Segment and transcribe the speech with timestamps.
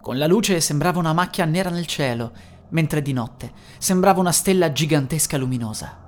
[0.00, 2.32] con la luce sembrava una macchia nera nel cielo,
[2.70, 5.98] mentre di notte sembrava una stella gigantesca luminosa.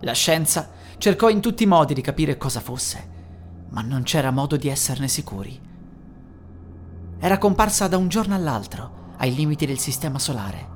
[0.00, 3.14] La scienza cercò in tutti i modi di capire cosa fosse,
[3.70, 5.60] ma non c'era modo di esserne sicuri.
[7.18, 10.74] Era comparsa da un giorno all'altro, ai limiti del sistema solare.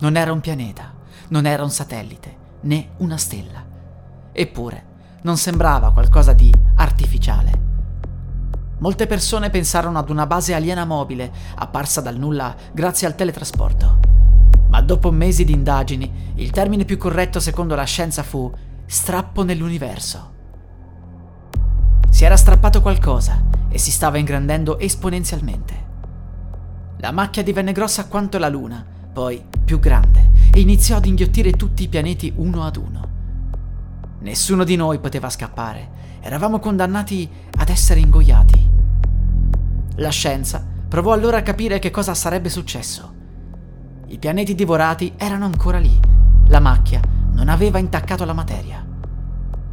[0.00, 0.92] Non era un pianeta,
[1.28, 3.64] non era un satellite, né una stella.
[4.32, 7.45] Eppure non sembrava qualcosa di artificiale.
[8.86, 13.98] Molte persone pensarono ad una base aliena mobile, apparsa dal nulla grazie al teletrasporto.
[14.68, 18.48] Ma dopo mesi di indagini, il termine più corretto secondo la scienza fu
[18.86, 20.34] strappo nell'universo.
[22.10, 25.86] Si era strappato qualcosa e si stava ingrandendo esponenzialmente.
[26.98, 31.82] La macchia divenne grossa quanto la Luna, poi più grande, e iniziò ad inghiottire tutti
[31.82, 33.08] i pianeti uno ad uno.
[34.20, 38.75] Nessuno di noi poteva scappare, eravamo condannati ad essere ingoiati.
[39.98, 43.14] La scienza provò allora a capire che cosa sarebbe successo.
[44.08, 45.98] I pianeti divorati erano ancora lì.
[46.48, 47.00] La macchia
[47.32, 48.86] non aveva intaccato la materia.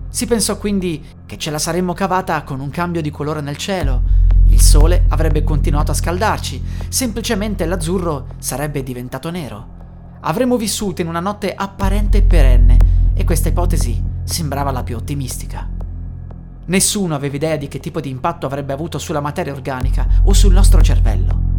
[0.08, 4.02] Si pensò quindi che ce la saremmo cavata con un cambio di colore nel cielo.
[4.48, 9.68] Il sole avrebbe continuato a scaldarci, semplicemente l'azzurro sarebbe diventato nero.
[10.22, 12.78] Avremmo vissuto in una notte apparente e perenne
[13.14, 15.73] e questa ipotesi sembrava la più ottimistica.
[16.66, 20.54] Nessuno aveva idea di che tipo di impatto avrebbe avuto sulla materia organica o sul
[20.54, 21.52] nostro cervello.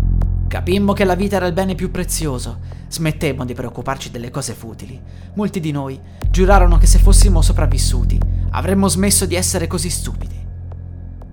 [0.48, 4.98] Capimmo che la vita era il bene più prezioso, smettemmo di preoccuparci delle cose futili.
[5.34, 8.18] Molti di noi giurarono che se fossimo sopravvissuti
[8.50, 10.42] avremmo smesso di essere così stupidi.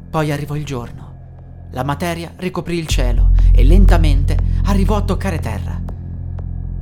[0.09, 1.09] Poi arrivò il giorno.
[1.71, 5.79] La materia ricoprì il cielo e lentamente arrivò a toccare terra.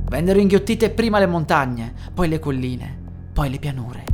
[0.08, 2.98] Vennero inghiottite prima le montagne, poi le colline,
[3.32, 4.09] poi le pianure.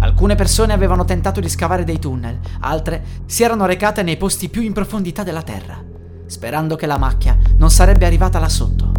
[0.00, 4.62] Alcune persone avevano tentato di scavare dei tunnel, altre si erano recate nei posti più
[4.62, 5.82] in profondità della Terra,
[6.26, 8.92] sperando che la macchia non sarebbe arrivata là sotto.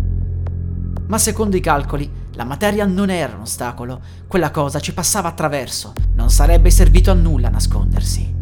[1.07, 5.93] Ma secondo i calcoli, la materia non era un ostacolo, quella cosa ci passava attraverso,
[6.15, 8.35] non sarebbe servito a nulla nascondersi.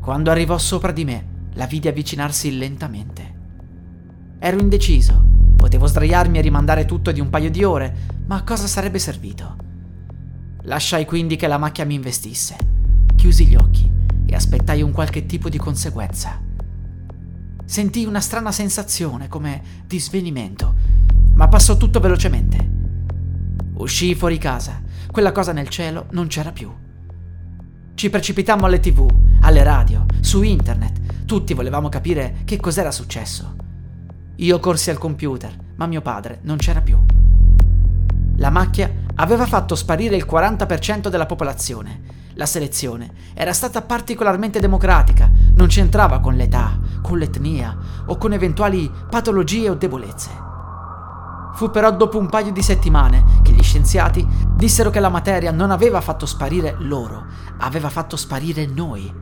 [0.00, 3.34] Quando arrivò sopra di me, la vidi avvicinarsi lentamente.
[4.40, 5.24] Ero indeciso,
[5.56, 7.96] potevo sdraiarmi e rimandare tutto di un paio di ore,
[8.26, 9.61] ma a cosa sarebbe servito?
[10.62, 12.56] Lasciai quindi che la macchia mi investisse.
[13.16, 13.90] Chiusi gli occhi
[14.26, 16.40] e aspettai un qualche tipo di conseguenza.
[17.64, 20.74] Sentii una strana sensazione come di svenimento,
[21.34, 22.70] ma passò tutto velocemente.
[23.74, 24.80] Uscii fuori casa,
[25.10, 26.70] quella cosa nel cielo non c'era più.
[27.94, 33.56] Ci precipitammo alle tv, alle radio, su internet, tutti volevamo capire che cos'era successo.
[34.36, 36.98] Io corsi al computer, ma mio padre non c'era più.
[38.36, 42.20] La macchia aveva fatto sparire il 40% della popolazione.
[42.34, 48.90] La selezione era stata particolarmente democratica, non c'entrava con l'età, con l'etnia o con eventuali
[49.10, 50.30] patologie o debolezze.
[51.54, 55.70] Fu però dopo un paio di settimane che gli scienziati dissero che la materia non
[55.70, 57.26] aveva fatto sparire loro,
[57.58, 59.12] aveva fatto sparire noi.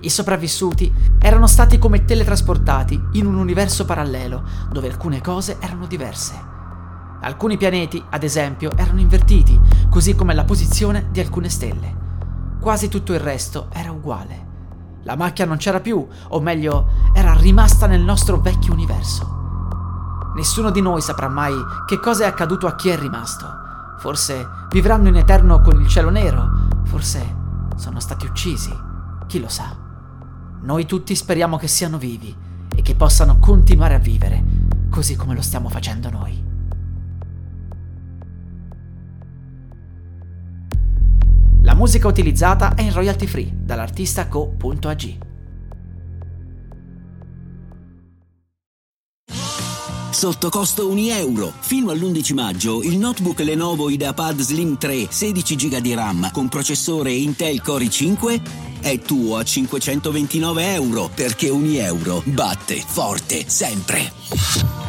[0.00, 6.53] I sopravvissuti erano stati come teletrasportati in un universo parallelo dove alcune cose erano diverse.
[7.24, 9.58] Alcuni pianeti, ad esempio, erano invertiti,
[9.88, 11.96] così come la posizione di alcune stelle.
[12.60, 14.46] Quasi tutto il resto era uguale.
[15.04, 20.32] La macchia non c'era più, o meglio, era rimasta nel nostro vecchio universo.
[20.36, 21.54] Nessuno di noi saprà mai
[21.86, 23.46] che cosa è accaduto a chi è rimasto.
[24.00, 26.46] Forse vivranno in eterno con il cielo nero,
[26.82, 27.36] forse
[27.76, 28.76] sono stati uccisi,
[29.26, 29.74] chi lo sa.
[30.60, 32.36] Noi tutti speriamo che siano vivi
[32.68, 34.44] e che possano continuare a vivere,
[34.90, 36.43] così come lo stiamo facendo noi.
[41.84, 45.18] Musica utilizzata è in royalty free dall'artista co.ag.
[50.10, 51.52] Sotto costo 1 euro.
[51.60, 57.12] Fino all'11 maggio il notebook Lenovo IdeaPad Slim 3 16 GB di RAM con processore
[57.12, 58.40] Intel Core i5
[58.80, 64.83] è tuo a 529 euro perché ogni euro batte forte sempre.